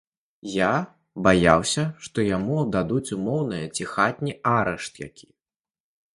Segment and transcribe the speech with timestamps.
[0.51, 0.69] Я
[1.27, 5.27] баяўся, што яму дадуць умоўнае ці хатні арышт які.